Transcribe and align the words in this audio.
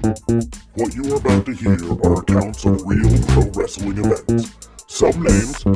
What 0.00 0.94
you 0.94 1.12
are 1.12 1.18
about 1.18 1.44
to 1.44 1.52
hear 1.52 1.76
are 2.04 2.20
accounts 2.20 2.64
of 2.64 2.80
real 2.86 3.22
pro 3.28 3.42
wrestling 3.50 3.98
events. 3.98 4.56
Some 4.86 5.22
names, 5.22 5.66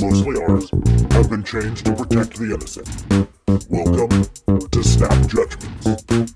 mostly 0.00 0.40
ours, 0.40 0.70
have 1.10 1.28
been 1.28 1.42
changed 1.42 1.86
to 1.86 1.92
protect 1.96 2.36
the 2.36 2.54
innocent. 2.54 2.88
Welcome 3.68 4.68
to 4.68 4.84
Snap 4.84 5.26
Judgments. 5.26 6.31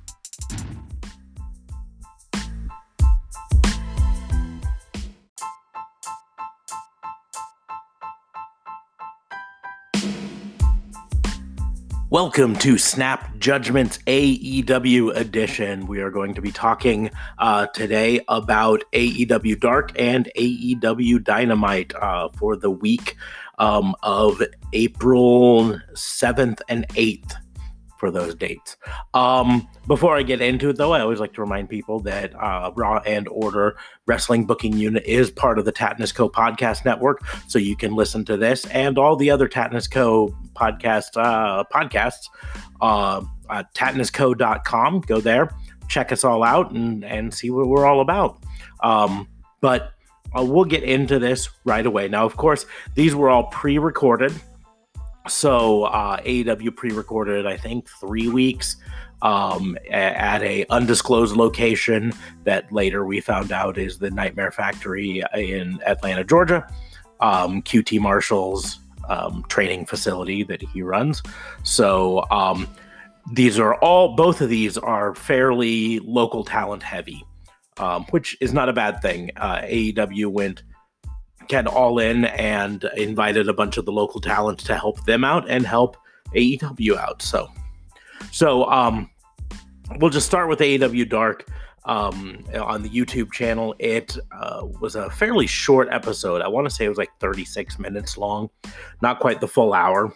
Welcome 12.37 12.57
to 12.57 12.77
Snap 12.77 13.39
Judgments 13.39 13.99
AEW 14.07 15.17
edition. 15.17 15.87
We 15.87 16.03
are 16.03 16.11
going 16.11 16.35
to 16.35 16.43
be 16.43 16.53
talking 16.53 17.11
uh, 17.39 17.69
today 17.69 18.21
about 18.29 18.85
AEW 18.93 19.59
Dark 19.59 19.99
and 19.99 20.31
AEW 20.37 21.25
Dynamite 21.25 21.95
uh, 21.95 22.29
for 22.29 22.55
the 22.55 22.71
week 22.71 23.17
um, 23.59 23.95
of 24.03 24.43
April 24.75 25.81
7th 25.95 26.61
and 26.69 26.87
8th 26.89 27.37
for 27.99 28.11
those 28.11 28.35
dates. 28.35 28.77
Um, 29.15 29.69
before 29.87 30.17
I 30.17 30.23
get 30.23 30.41
into 30.41 30.69
it, 30.69 30.77
though, 30.77 30.93
I 30.93 31.01
always 31.01 31.21
like 31.21 31.33
to 31.35 31.41
remind 31.41 31.69
people 31.69 32.01
that 32.01 32.35
uh, 32.35 32.73
Raw 32.75 32.99
and 33.07 33.29
Order 33.29 33.77
Wrestling 34.07 34.47
Booking 34.47 34.77
Unit 34.77 35.05
is 35.05 35.31
part 35.31 35.59
of 35.59 35.65
the 35.65 35.73
Tatnus 35.73 36.15
Co 36.15 36.29
podcast 36.29 36.85
network, 36.85 37.25
so 37.49 37.59
you 37.59 37.77
can 37.77 37.95
listen 37.95 38.25
to 38.27 38.37
this 38.37 38.67
and 38.67 38.99
all 38.99 39.17
the 39.17 39.31
other 39.31 39.49
Tatnus 39.49 39.91
Co 39.91 40.35
podcast 40.55 41.17
uh, 41.17 41.65
podcasts 41.73 42.29
uh, 42.81 43.23
at 43.51 43.73
tatnusco.com. 43.75 45.01
Go 45.01 45.21
there, 45.21 45.51
check 45.89 46.13
us 46.13 46.25
all 46.25 46.43
out, 46.43 46.73
and 46.73 47.05
and 47.05 47.33
see 47.33 47.51
what 47.51 47.67
we're 47.67 47.87
all 47.87 48.01
about. 48.01 48.39
Um, 48.83 49.29
but 49.61 49.93
uh, 50.37 50.45
we'll 50.45 50.65
get 50.65 50.83
into 50.83 51.19
this 51.19 51.49
right 51.65 51.87
away. 51.87 52.09
Now, 52.09 52.27
of 52.27 52.37
course, 52.37 52.67
these 52.95 53.15
were 53.15 53.31
all 53.31 53.45
pre-recorded 53.45 54.33
so 55.29 55.85
uh, 55.85 56.21
AEW 56.21 56.75
pre-recorded, 56.75 57.47
I 57.47 57.57
think, 57.57 57.89
three 57.89 58.29
weeks 58.29 58.77
um, 59.23 59.77
at 59.91 60.43
a 60.43 60.67
undisclosed 60.71 61.37
location 61.37 62.13
that 62.45 62.71
later 62.73 63.07
we 63.07 63.21
found 63.21 63.53
out 63.53 63.79
is 63.79 63.99
the 63.99 64.11
Nightmare 64.11 64.51
Factory 64.51 65.23
in 65.35 65.81
Atlanta, 65.87 66.25
Georgia. 66.25 66.67
Um, 67.21 67.63
QT 67.63 67.99
Marshall's 67.99 68.81
um, 69.09 69.45
training 69.49 69.87
facility 69.87 70.43
that 70.45 70.61
he 70.63 70.83
runs. 70.83 71.23
So 71.63 72.25
um, 72.31 72.69
these 73.33 73.59
are 73.59 73.75
all, 73.77 74.15
both 74.15 74.41
of 74.41 74.49
these 74.49 74.77
are 74.77 75.15
fairly 75.15 75.99
local 76.01 76.45
talent 76.45 76.83
heavy, 76.83 77.25
um, 77.79 78.05
which 78.11 78.37
is 78.41 78.53
not 78.53 78.69
a 78.69 78.73
bad 78.73 79.01
thing. 79.01 79.31
Uh, 79.37 79.61
AEW 79.63 80.27
went 80.27 80.63
Ken 81.49 81.67
all 81.67 81.99
in 81.99 82.25
and 82.27 82.85
invited 82.97 83.49
a 83.49 83.53
bunch 83.53 83.77
of 83.77 83.85
the 83.85 83.93
local 83.93 84.21
talent 84.21 84.59
to 84.61 84.77
help 84.77 85.05
them 85.05 85.25
out 85.25 85.49
and 85.49 85.67
help 85.67 85.97
AEW 86.35 86.97
out. 86.97 87.23
So, 87.23 87.49
so 88.33 88.65
um, 88.71 89.11
we'll 89.99 90.11
just 90.11 90.27
start 90.27 90.49
with 90.49 90.61
AEW 90.61 91.09
Dark 91.09 91.47
um, 91.87 92.45
on 92.55 92.83
the 92.83 92.89
YouTube 92.89 93.33
channel. 93.33 93.75
It 93.79 94.17
uh, 94.33 94.67
was 94.81 94.97
a 94.97 95.11
fairly 95.11 95.47
short 95.47 95.89
episode. 95.91 96.43
I 96.43 96.49
want 96.49 96.69
to 96.69 96.75
say 96.75 96.85
it 96.85 96.89
was 96.89 96.99
like 96.99 97.11
36 97.21 97.79
minutes 97.79 98.19
long, 98.19 98.51
not 99.01 99.21
quite 99.21 99.41
the 99.41 99.49
full 99.49 99.73
hour. 99.73 100.13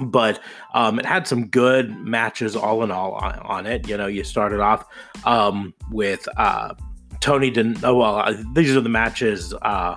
But 0.00 0.40
um, 0.74 0.98
it 0.98 1.06
had 1.06 1.28
some 1.28 1.46
good 1.46 1.96
matches 1.96 2.56
all 2.56 2.82
in 2.82 2.90
all 2.90 3.12
on, 3.12 3.38
on 3.40 3.66
it. 3.66 3.88
You 3.88 3.96
know, 3.96 4.08
you 4.08 4.24
started 4.24 4.58
off 4.58 4.84
um, 5.24 5.72
with 5.90 6.28
uh, 6.36 6.74
Tony 7.24 7.48
didn't. 7.48 7.82
Oh 7.82 7.96
well, 7.96 8.36
these 8.52 8.76
are 8.76 8.82
the 8.82 8.90
matches 8.90 9.54
uh, 9.62 9.96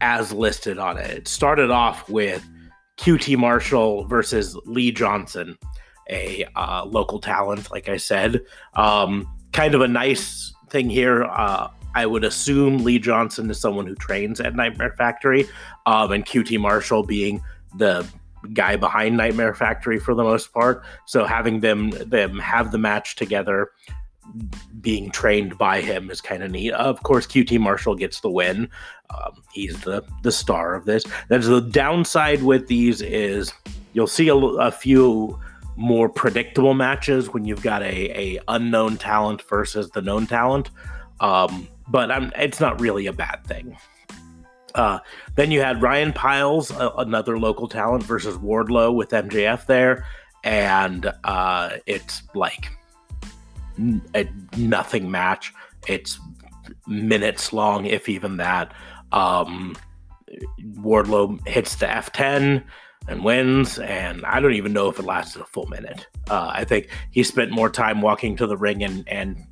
as 0.00 0.32
listed 0.32 0.78
on 0.78 0.96
it. 0.96 1.10
It 1.10 1.28
started 1.28 1.72
off 1.72 2.08
with 2.08 2.48
QT 2.98 3.36
Marshall 3.36 4.04
versus 4.04 4.56
Lee 4.64 4.92
Johnson, 4.92 5.58
a 6.08 6.46
uh, 6.54 6.84
local 6.84 7.18
talent, 7.18 7.72
like 7.72 7.88
I 7.88 7.96
said. 7.96 8.42
Um, 8.74 9.26
kind 9.52 9.74
of 9.74 9.80
a 9.80 9.88
nice 9.88 10.54
thing 10.70 10.88
here. 10.88 11.24
Uh, 11.24 11.66
I 11.96 12.06
would 12.06 12.22
assume 12.22 12.84
Lee 12.84 13.00
Johnson 13.00 13.50
is 13.50 13.60
someone 13.60 13.84
who 13.84 13.96
trains 13.96 14.40
at 14.40 14.54
Nightmare 14.54 14.94
Factory, 14.96 15.48
um, 15.86 16.12
and 16.12 16.24
QT 16.24 16.60
Marshall 16.60 17.02
being 17.02 17.42
the 17.74 18.06
guy 18.52 18.76
behind 18.76 19.16
Nightmare 19.16 19.54
Factory 19.54 19.98
for 19.98 20.14
the 20.14 20.22
most 20.22 20.52
part. 20.52 20.84
So 21.06 21.24
having 21.24 21.58
them 21.58 21.90
them 21.90 22.38
have 22.38 22.70
the 22.70 22.78
match 22.78 23.16
together 23.16 23.72
being 24.80 25.10
trained 25.10 25.58
by 25.58 25.80
him 25.80 26.10
is 26.10 26.20
kind 26.20 26.42
of 26.42 26.50
neat. 26.50 26.72
Of 26.72 27.02
course, 27.02 27.26
QT 27.26 27.58
Marshall 27.60 27.94
gets 27.94 28.20
the 28.20 28.30
win. 28.30 28.68
Um, 29.10 29.42
he's 29.52 29.80
the 29.82 30.02
the 30.22 30.32
star 30.32 30.74
of 30.74 30.84
this. 30.84 31.04
That's 31.28 31.46
the 31.46 31.60
downside 31.60 32.42
with 32.42 32.66
these 32.66 33.02
is 33.02 33.52
you'll 33.92 34.06
see 34.06 34.28
a, 34.28 34.34
a 34.34 34.70
few 34.70 35.38
more 35.76 36.08
predictable 36.08 36.74
matches 36.74 37.32
when 37.32 37.44
you've 37.44 37.62
got 37.62 37.82
a, 37.82 38.36
a 38.36 38.40
unknown 38.48 38.96
talent 38.96 39.42
versus 39.42 39.90
the 39.90 40.02
known 40.02 40.26
talent. 40.26 40.70
Um, 41.20 41.68
but 41.88 42.10
I'm, 42.10 42.32
it's 42.36 42.60
not 42.60 42.80
really 42.80 43.06
a 43.06 43.12
bad 43.12 43.44
thing. 43.46 43.76
Uh, 44.74 44.98
then 45.34 45.50
you 45.50 45.60
had 45.60 45.82
Ryan 45.82 46.12
Piles, 46.12 46.72
another 46.96 47.38
local 47.38 47.68
talent, 47.68 48.02
versus 48.04 48.36
Wardlow 48.38 48.94
with 48.94 49.10
MJF 49.10 49.66
there, 49.66 50.06
and 50.44 51.12
uh, 51.24 51.76
it's 51.86 52.22
like 52.34 52.70
a 54.14 54.28
nothing 54.56 55.10
match. 55.10 55.52
It's 55.86 56.18
minutes 56.86 57.52
long, 57.52 57.86
if 57.86 58.08
even 58.08 58.36
that. 58.38 58.72
Um, 59.12 59.76
Wardlow 60.76 61.46
hits 61.46 61.76
the 61.76 61.86
F10 61.86 62.64
and 63.08 63.24
wins, 63.24 63.78
and 63.78 64.24
I 64.24 64.40
don't 64.40 64.54
even 64.54 64.72
know 64.72 64.88
if 64.88 64.98
it 64.98 65.04
lasted 65.04 65.42
a 65.42 65.46
full 65.46 65.66
minute. 65.66 66.06
Uh, 66.30 66.50
I 66.52 66.64
think 66.64 66.88
he 67.10 67.22
spent 67.22 67.50
more 67.50 67.68
time 67.68 68.00
walking 68.00 68.36
to 68.36 68.46
the 68.46 68.56
ring 68.56 68.82
and 68.84 69.06
and 69.08 69.44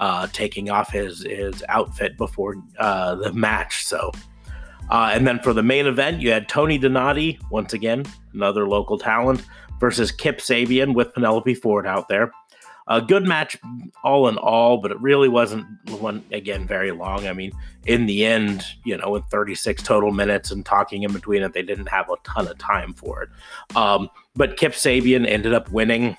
uh, 0.00 0.26
taking 0.32 0.70
off 0.70 0.92
his 0.92 1.22
his 1.22 1.62
outfit 1.68 2.16
before 2.16 2.56
uh, 2.78 3.14
the 3.14 3.32
match. 3.32 3.84
So, 3.84 4.10
uh, 4.90 5.10
and 5.12 5.26
then 5.26 5.38
for 5.40 5.52
the 5.52 5.62
main 5.62 5.86
event, 5.86 6.20
you 6.20 6.30
had 6.30 6.48
Tony 6.48 6.78
Donati 6.78 7.38
once 7.50 7.72
again, 7.72 8.04
another 8.34 8.68
local 8.68 8.98
talent, 8.98 9.44
versus 9.78 10.10
Kip 10.10 10.38
Sabian 10.38 10.94
with 10.94 11.14
Penelope 11.14 11.54
Ford 11.54 11.86
out 11.86 12.08
there 12.08 12.32
a 12.88 13.02
good 13.02 13.26
match 13.26 13.56
all 14.04 14.28
in 14.28 14.38
all, 14.38 14.78
but 14.78 14.90
it 14.90 15.00
really 15.00 15.28
wasn't 15.28 15.66
one 16.00 16.24
again 16.32 16.66
very 16.66 16.92
long. 16.92 17.26
I 17.26 17.32
mean, 17.32 17.52
in 17.84 18.06
the 18.06 18.24
end, 18.24 18.64
you 18.84 18.96
know, 18.96 19.10
with 19.10 19.24
36 19.26 19.82
total 19.82 20.12
minutes 20.12 20.50
and 20.50 20.64
talking 20.64 21.02
in 21.02 21.12
between 21.12 21.42
it, 21.42 21.52
they 21.52 21.62
didn't 21.62 21.88
have 21.88 22.08
a 22.08 22.16
ton 22.24 22.46
of 22.46 22.58
time 22.58 22.94
for 22.94 23.22
it. 23.22 23.76
Um, 23.76 24.08
but 24.34 24.56
Kip 24.56 24.72
Sabian 24.72 25.26
ended 25.26 25.52
up 25.52 25.70
winning 25.72 26.16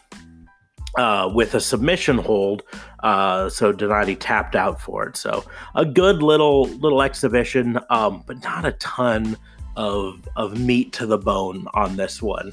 uh, 0.97 1.31
with 1.33 1.53
a 1.53 1.61
submission 1.61 2.17
hold, 2.17 2.63
uh, 3.03 3.49
so 3.49 3.71
Donati 3.71 4.15
tapped 4.15 4.55
out 4.55 4.81
for 4.81 5.07
it. 5.07 5.15
So 5.15 5.45
a 5.75 5.85
good 5.85 6.23
little 6.23 6.65
little 6.65 7.01
exhibition, 7.01 7.79
um, 7.89 8.23
but 8.25 8.41
not 8.43 8.65
a 8.65 8.71
ton 8.73 9.37
of 9.75 10.27
of 10.35 10.59
meat 10.59 10.91
to 10.93 11.05
the 11.05 11.17
bone 11.17 11.67
on 11.73 11.95
this 11.95 12.21
one. 12.21 12.51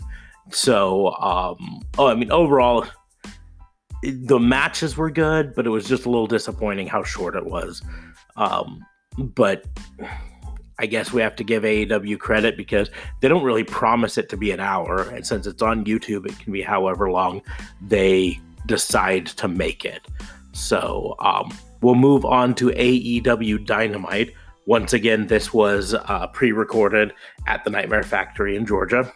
So, 0.51 1.15
um, 1.15 1.81
oh, 1.97 2.09
I 2.09 2.15
mean, 2.15 2.31
overall 2.31 2.87
the 4.05 4.39
matches 4.39 4.97
were 4.97 5.11
good, 5.11 5.55
but 5.55 5.67
it 5.67 5.71
was 5.71 5.87
just 5.87 6.07
a 6.07 6.11
little 6.11 6.27
disappointing 6.27 6.87
how 6.87 7.03
short 7.03 7.37
it 7.37 7.47
was. 7.47 7.83
Um, 8.37 8.85
but 9.19 9.65
I 10.79 10.87
guess 10.87 11.13
we 11.13 11.23
have 11.23 11.37
to 11.37 11.45
give 11.45 11.63
AEW 11.63 12.19
credit 12.19 12.57
because 12.57 12.91
they 13.21 13.29
don't 13.29 13.45
really 13.45 13.65
promise 13.65 14.19
it 14.19 14.29
to 14.31 14.37
be 14.37 14.51
an 14.51 14.61
hour. 14.61 15.03
And 15.03 15.27
since 15.27 15.47
it's 15.47 15.63
on 15.63 15.85
YouTube, 15.85 16.27
it 16.27 16.39
can 16.39 16.53
be 16.53 16.63
however 16.63 17.11
long 17.11 17.43
they 17.81 18.41
decide 18.67 19.27
to 19.27 19.49
make 19.49 19.85
it. 19.85 20.07
So 20.53 21.15
um, 21.21 21.57
we'll 21.81 21.95
move 21.95 22.25
on 22.25 22.55
to 22.57 22.71
AEW 22.71 23.65
Dynamite. 23.65 24.33
Once 24.67 24.93
again, 24.93 25.27
this 25.27 25.53
was 25.53 25.95
uh, 25.95 26.27
pre 26.29 26.51
recorded 26.51 27.13
at 27.47 27.63
the 27.65 27.71
Nightmare 27.71 28.03
Factory 28.03 28.57
in 28.57 28.67
Georgia. 28.67 29.13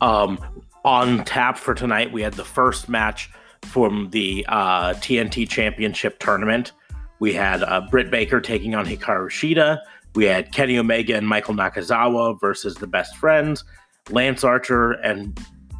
Um, 0.00 0.38
on 0.84 1.24
tap 1.24 1.56
for 1.56 1.74
tonight, 1.74 2.12
we 2.12 2.22
had 2.22 2.34
the 2.34 2.44
first 2.44 2.88
match 2.88 3.30
from 3.62 4.10
the 4.10 4.44
uh, 4.48 4.94
TNT 4.94 5.48
Championship 5.48 6.18
tournament. 6.18 6.72
We 7.20 7.32
had 7.32 7.62
uh, 7.62 7.82
Britt 7.90 8.10
Baker 8.10 8.40
taking 8.40 8.74
on 8.74 8.84
Hikaru 8.84 9.28
Shida. 9.28 9.78
We 10.14 10.24
had 10.24 10.52
Kenny 10.52 10.78
Omega 10.78 11.16
and 11.16 11.26
Michael 11.26 11.54
Nakazawa 11.54 12.38
versus 12.40 12.74
the 12.74 12.86
Best 12.86 13.16
Friends. 13.16 13.64
Lance 14.10 14.44
Archer 14.44 14.92
and 14.92 15.38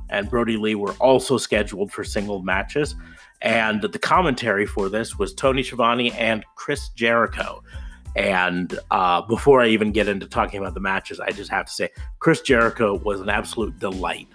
and 0.09 0.29
Brodie 0.29 0.59
Lee 0.59 0.75
were 0.75 0.93
also 1.01 1.39
scheduled 1.39 1.91
for 1.91 2.05
single 2.05 2.43
matches. 2.43 2.95
And 3.41 3.81
the 3.81 3.99
commentary 3.99 4.67
for 4.67 4.91
this 4.91 5.19
was 5.19 5.33
Tony 5.35 5.63
Schiavone 5.63 6.13
and 6.13 6.45
Chris 6.55 6.91
Jericho. 6.91 7.65
And 8.15 8.79
uh, 8.91 9.23
before 9.23 9.63
I 9.63 9.69
even 9.69 9.91
get 9.91 10.09
into 10.09 10.27
talking 10.27 10.61
about 10.61 10.75
the 10.75 10.81
matches, 10.81 11.19
I 11.19 11.31
just 11.31 11.51
have 11.51 11.65
to 11.65 11.73
say 11.73 11.89
Chris 12.19 12.43
Jericho 12.43 12.99
was 12.99 13.23
an 13.23 13.31
absolute 13.31 13.79
delight 13.79 14.29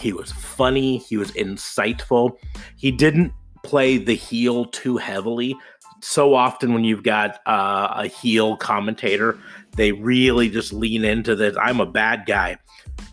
he 0.00 0.12
was 0.12 0.32
funny, 0.32 0.98
he 0.98 1.16
was 1.16 1.30
insightful. 1.32 2.36
He 2.76 2.90
didn't 2.90 3.32
play 3.62 3.96
the 3.96 4.14
heel 4.14 4.66
too 4.66 4.96
heavily. 4.96 5.56
So 6.00 6.34
often 6.34 6.74
when 6.74 6.84
you've 6.84 7.02
got 7.02 7.40
uh, 7.46 7.94
a 7.96 8.06
heel 8.08 8.56
commentator, 8.56 9.38
they 9.76 9.92
really 9.92 10.50
just 10.50 10.72
lean 10.72 11.04
into 11.04 11.34
this. 11.34 11.56
I'm 11.60 11.80
a 11.80 11.86
bad 11.86 12.26
guy, 12.26 12.58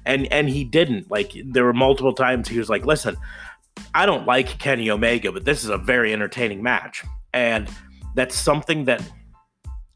and 0.05 0.31
and 0.31 0.49
he 0.49 0.63
didn't. 0.63 1.09
Like 1.09 1.31
there 1.45 1.63
were 1.63 1.73
multiple 1.73 2.13
times 2.13 2.47
he 2.47 2.59
was 2.59 2.69
like, 2.69 2.85
"Listen, 2.85 3.15
I 3.93 4.05
don't 4.05 4.27
like 4.27 4.59
Kenny 4.59 4.89
Omega, 4.89 5.31
but 5.31 5.45
this 5.45 5.63
is 5.63 5.69
a 5.69 5.77
very 5.77 6.11
entertaining 6.11 6.61
match," 6.61 7.03
and 7.33 7.69
that's 8.15 8.35
something 8.35 8.85
that 8.85 9.01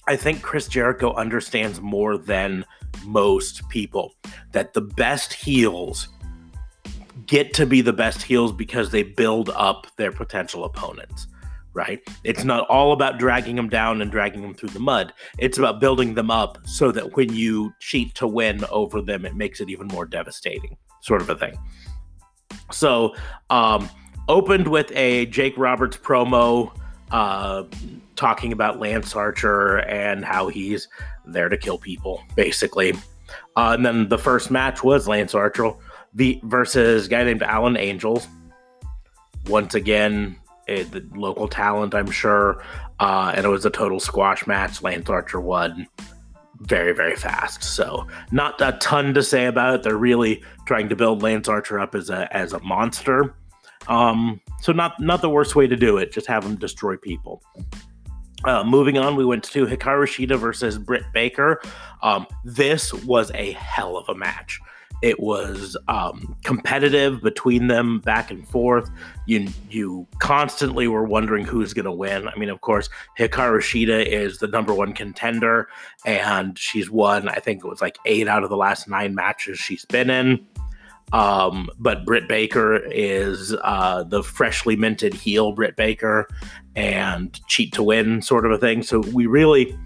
I 0.08 0.16
think 0.16 0.42
Chris 0.42 0.68
Jericho 0.68 1.14
understands 1.16 1.82
more 1.82 2.18
than 2.18 2.64
most 3.04 3.68
people. 3.68 4.14
That 4.54 4.74
the 4.74 4.82
best 4.82 5.34
heels 5.34 6.08
get 7.26 7.54
to 7.56 7.66
be 7.66 7.82
the 7.82 7.94
best 7.94 8.22
heels 8.22 8.52
because 8.52 8.92
they 8.92 9.04
build 9.04 9.50
up 9.52 9.88
their 9.98 10.12
potential 10.12 10.64
opponents, 10.66 11.28
right? 11.74 12.02
It's 12.24 12.44
not 12.44 12.68
all 12.68 12.92
about 12.92 13.20
dragging 13.20 13.56
them 13.56 13.70
down 13.70 14.02
and 14.02 14.12
dragging 14.12 14.42
them 14.42 14.54
through 14.54 14.70
the 14.70 14.80
mud. 14.80 15.14
It's 15.38 15.58
about 15.58 15.80
building 15.80 16.14
them 16.14 16.30
up 16.30 16.60
so 16.66 16.92
that 16.92 17.16
when 17.16 17.34
you 17.34 17.74
cheat 17.80 18.16
to 18.16 18.28
win 18.28 18.64
over 18.72 19.02
them, 19.02 19.26
it 19.26 19.36
makes 19.36 19.60
it 19.60 19.70
even 19.70 19.88
more 19.88 20.06
devastating, 20.06 20.78
sort 21.02 21.22
of 21.22 21.30
a 21.30 21.36
thing. 21.36 21.58
So, 22.72 23.16
um, 23.50 23.90
opened 24.28 24.68
with 24.68 24.92
a 24.96 25.28
Jake 25.28 25.58
Roberts 25.58 25.98
promo 25.98 26.76
uh, 27.12 27.64
talking 28.16 28.52
about 28.52 28.80
Lance 28.80 29.16
Archer 29.16 29.78
and 29.80 30.26
how 30.26 30.48
he's 30.48 30.88
there 31.26 31.50
to 31.50 31.58
kill 31.58 31.78
people, 31.78 32.24
basically. 32.36 32.94
Uh, 33.56 33.74
and 33.76 33.86
then 33.86 34.10
the 34.10 34.18
first 34.18 34.52
match 34.52 34.84
was 34.84 35.08
Lance 35.08 35.34
Archer 35.34 35.72
the 36.16 36.40
versus 36.44 37.08
guy 37.08 37.24
named 37.24 37.44
Alan 37.44 37.78
Angels. 37.78 38.28
Once 39.48 39.76
again, 39.76 40.38
a, 40.68 40.84
the 40.84 41.08
local 41.14 41.48
talent, 41.48 41.94
I'm 41.94 42.10
sure, 42.10 42.64
uh, 43.00 43.34
and 43.36 43.46
it 43.46 43.50
was 43.50 43.66
a 43.66 43.70
total 43.70 44.00
squash 44.00 44.48
match. 44.48 44.82
Lance 44.82 45.10
Archer 45.10 45.40
won 45.40 45.88
very, 46.62 46.94
very 46.94 47.16
fast. 47.16 47.64
So 47.64 48.08
not 48.32 48.60
a 48.62 48.78
ton 48.80 49.14
to 49.14 49.22
say 49.22 49.46
about 49.46 49.76
it. 49.76 49.84
They're 49.84 49.98
really 49.98 50.42
trying 50.66 50.90
to 50.90 50.96
build 50.96 51.22
Lance 51.22 51.48
Archer 51.48 51.80
up 51.80 51.94
as 51.94 52.10
a 52.10 52.34
as 52.36 52.54
a 52.54 52.60
monster. 52.62 53.36
Um, 53.88 54.42
so 54.62 54.72
not 54.72 55.00
not 55.00 55.22
the 55.22 55.30
worst 55.30 55.56
way 55.56 55.68
to 55.68 55.76
do 55.76 55.98
it. 55.98 56.12
Just 56.12 56.28
have 56.28 56.44
him 56.44 56.56
destroy 56.56 56.98
people. 56.98 57.44
Uh, 58.46 58.64
moving 58.64 58.98
on, 58.98 59.16
we 59.16 59.26
went 59.26 59.44
to 59.44 59.66
Hikaru 59.66 60.06
Shida 60.06 60.38
versus 60.38 60.78
Britt 60.78 61.04
Baker. 61.14 61.62
Um, 62.02 62.28
this 62.44 62.94
was 62.94 63.32
a 63.34 63.52
hell 63.54 63.98
of 63.98 64.08
a 64.08 64.16
match. 64.16 64.60
It 65.02 65.20
was 65.20 65.78
um, 65.88 66.36
competitive 66.44 67.22
between 67.22 67.68
them, 67.68 68.00
back 68.00 68.32
and 68.32 68.48
forth. 68.48 68.90
You 69.26 69.50
you 69.70 70.08
constantly 70.20 70.88
were 70.88 71.04
wondering 71.04 71.46
who's 71.46 71.74
going 71.74 71.86
to 71.86 71.92
win. 71.92 72.28
I 72.28 72.36
mean, 72.38 72.50
of 72.50 72.62
course, 72.62 72.90
Hikaru 73.18 73.60
Shida 73.60 74.06
is 74.06 74.40
the 74.40 74.48
number 74.48 74.74
one 74.74 74.94
contender, 74.94 75.68
and 76.06 76.58
she's 76.58 76.90
won. 76.90 77.28
I 77.30 77.36
think 77.36 77.64
it 77.64 77.68
was 77.68 77.82
like 77.82 77.98
eight 78.06 78.28
out 78.28 78.44
of 78.44 78.50
the 78.50 78.58
last 78.58 78.88
nine 78.88 79.16
matches 79.16 79.60
she's 79.60 79.86
been 79.86 80.10
in. 80.10 80.46
Um, 81.14 81.70
but 81.78 82.06
Britt 82.06 82.28
Baker 82.28 82.78
is 82.78 83.56
uh, 83.64 84.04
the 84.04 84.24
freshly 84.24 84.76
minted 84.76 85.14
heel 85.14 85.52
Britt 85.52 85.76
Baker 85.76 86.28
and 86.76 87.40
cheat 87.48 87.74
to 87.74 87.84
win 87.84 88.22
sort 88.22 88.46
of 88.46 88.52
a 88.52 88.58
thing. 88.58 88.82
So 88.82 89.00
we 89.14 89.28
really, 89.28 89.78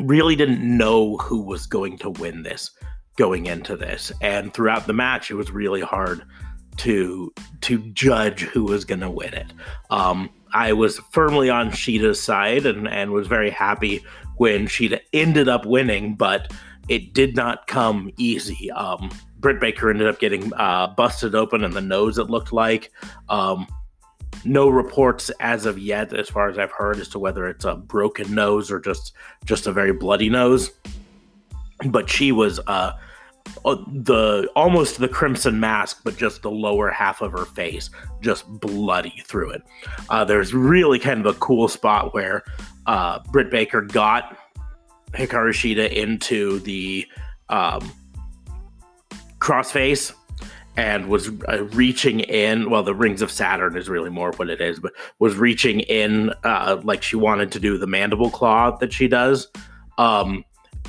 really 0.00 0.36
didn't 0.36 0.60
know 0.60 1.16
who 1.18 1.40
was 1.40 1.66
going 1.66 1.98
to 1.98 2.10
win 2.10 2.42
this 2.42 2.70
going 3.16 3.46
into 3.46 3.76
this. 3.76 4.12
And 4.20 4.52
throughout 4.52 4.86
the 4.86 4.92
match, 4.92 5.30
it 5.30 5.34
was 5.34 5.50
really 5.50 5.80
hard 5.80 6.22
to 6.78 7.32
to 7.62 7.78
judge 7.92 8.42
who 8.42 8.64
was 8.64 8.84
going 8.84 9.00
to 9.00 9.10
win 9.10 9.34
it. 9.34 9.52
Um, 9.90 10.30
I 10.52 10.72
was 10.72 10.98
firmly 11.10 11.50
on 11.50 11.70
Shida's 11.70 12.22
side 12.22 12.66
and, 12.66 12.86
and 12.86 13.10
was 13.10 13.26
very 13.26 13.50
happy 13.50 14.04
when 14.36 14.66
Shida 14.66 15.00
ended 15.12 15.48
up 15.48 15.66
winning, 15.66 16.14
but 16.14 16.52
it 16.88 17.14
did 17.14 17.34
not 17.34 17.66
come 17.66 18.12
easy. 18.16 18.70
Um, 18.70 19.10
Britt 19.38 19.60
Baker 19.60 19.90
ended 19.90 20.06
up 20.06 20.18
getting 20.18 20.52
uh, 20.54 20.88
busted 20.88 21.34
open 21.34 21.64
in 21.64 21.72
the 21.72 21.80
nose, 21.80 22.18
it 22.18 22.30
looked 22.30 22.52
like. 22.52 22.92
Um, 23.28 23.66
no 24.44 24.68
reports 24.68 25.30
as 25.40 25.66
of 25.66 25.78
yet, 25.78 26.12
as 26.12 26.28
far 26.28 26.48
as 26.48 26.58
I've 26.58 26.72
heard, 26.72 26.98
as 26.98 27.08
to 27.08 27.18
whether 27.18 27.48
it's 27.48 27.64
a 27.64 27.74
broken 27.74 28.34
nose 28.34 28.70
or 28.70 28.80
just 28.80 29.12
just 29.44 29.66
a 29.66 29.72
very 29.72 29.92
bloody 29.92 30.28
nose. 30.28 30.70
But 31.86 32.08
she 32.08 32.32
was 32.32 32.60
uh, 32.66 32.92
the 33.64 34.48
almost 34.54 34.98
the 34.98 35.08
crimson 35.08 35.58
mask, 35.58 36.02
but 36.04 36.16
just 36.16 36.42
the 36.42 36.50
lower 36.50 36.90
half 36.90 37.20
of 37.20 37.32
her 37.32 37.44
face, 37.44 37.90
just 38.20 38.46
bloody 38.60 39.22
through 39.26 39.50
it. 39.50 39.62
Uh, 40.08 40.24
there's 40.24 40.54
really 40.54 40.98
kind 40.98 41.24
of 41.24 41.34
a 41.34 41.38
cool 41.38 41.68
spot 41.68 42.14
where 42.14 42.42
uh, 42.86 43.20
Britt 43.30 43.50
Baker 43.50 43.80
got 43.80 44.36
Hikaru 45.12 45.50
Shida 45.50 45.92
into 45.92 46.60
the 46.60 47.06
um, 47.48 47.92
crossface 49.38 50.12
and 50.76 51.08
was 51.08 51.30
uh, 51.48 51.64
reaching 51.72 52.20
in. 52.20 52.70
Well, 52.70 52.82
the 52.82 52.94
rings 52.94 53.22
of 53.22 53.30
Saturn 53.30 53.76
is 53.76 53.88
really 53.88 54.10
more 54.10 54.32
what 54.32 54.50
it 54.50 54.60
is, 54.60 54.78
but 54.78 54.92
was 55.18 55.36
reaching 55.36 55.80
in 55.80 56.32
uh, 56.44 56.80
like 56.84 57.02
she 57.02 57.16
wanted 57.16 57.50
to 57.52 57.60
do 57.60 57.78
the 57.78 57.86
mandible 57.86 58.30
claw 58.30 58.76
that 58.76 58.92
she 58.92 59.08
does. 59.08 59.48
Um, 59.98 60.44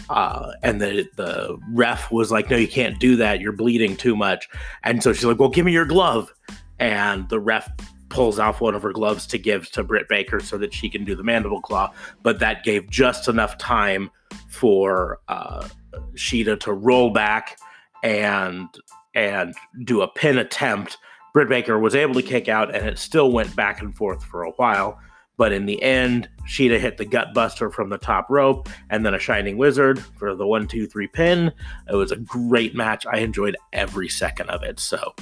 uh, 0.09 0.51
and 0.63 0.81
the 0.81 1.07
the 1.15 1.57
ref 1.71 2.11
was 2.11 2.31
like, 2.31 2.49
"No, 2.49 2.57
you 2.57 2.67
can't 2.67 2.99
do 2.99 3.15
that. 3.17 3.41
You're 3.41 3.51
bleeding 3.51 3.95
too 3.95 4.15
much." 4.15 4.47
And 4.83 5.03
so 5.03 5.13
she's 5.13 5.25
like, 5.25 5.39
"Well, 5.39 5.49
give 5.49 5.65
me 5.65 5.71
your 5.71 5.85
glove." 5.85 6.33
And 6.79 7.27
the 7.29 7.39
ref 7.39 7.69
pulls 8.09 8.39
off 8.39 8.61
one 8.61 8.75
of 8.75 8.81
her 8.83 8.93
gloves 8.93 9.27
to 9.27 9.37
give 9.37 9.69
to 9.71 9.83
Britt 9.83 10.07
Baker 10.07 10.39
so 10.39 10.57
that 10.57 10.73
she 10.73 10.89
can 10.89 11.03
do 11.03 11.15
the 11.15 11.23
mandible 11.23 11.61
claw. 11.61 11.91
But 12.23 12.39
that 12.39 12.63
gave 12.63 12.89
just 12.89 13.27
enough 13.27 13.57
time 13.57 14.09
for 14.49 15.19
uh, 15.27 15.67
Shida 16.15 16.59
to 16.61 16.73
roll 16.73 17.09
back 17.09 17.57
and 18.03 18.67
and 19.13 19.55
do 19.83 20.01
a 20.01 20.07
pin 20.07 20.37
attempt. 20.37 20.97
Britt 21.33 21.49
Baker 21.49 21.77
was 21.79 21.95
able 21.95 22.13
to 22.15 22.21
kick 22.21 22.47
out, 22.47 22.73
and 22.73 22.87
it 22.87 22.97
still 22.97 23.31
went 23.31 23.55
back 23.55 23.81
and 23.81 23.95
forth 23.95 24.23
for 24.23 24.43
a 24.43 24.51
while. 24.51 24.99
But 25.37 25.51
in 25.51 25.65
the 25.67 25.81
end, 25.81 26.27
Shida 26.47 26.79
hit 26.79 26.97
the 26.97 27.05
gut 27.05 27.33
buster 27.33 27.69
from 27.69 27.89
the 27.89 27.97
top 27.97 28.29
rope 28.29 28.69
and 28.89 29.05
then 29.05 29.13
a 29.13 29.19
Shining 29.19 29.57
Wizard 29.57 29.99
for 30.17 30.35
the 30.35 30.47
one, 30.47 30.67
two, 30.67 30.87
three 30.87 31.07
pin. 31.07 31.51
It 31.89 31.95
was 31.95 32.11
a 32.11 32.17
great 32.17 32.75
match. 32.75 33.05
I 33.05 33.19
enjoyed 33.19 33.55
every 33.71 34.09
second 34.09 34.49
of 34.49 34.63
it. 34.63 34.79
So, 34.79 35.13